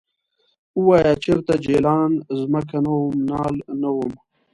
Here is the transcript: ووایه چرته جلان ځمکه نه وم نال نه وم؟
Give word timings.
ووایه 0.79 1.13
چرته 1.23 1.53
جلان 1.65 2.11
ځمکه 2.39 2.77
نه 2.85 2.91
وم 2.97 3.15
نال 3.29 3.55
نه 3.81 3.89
وم؟ 3.95 4.13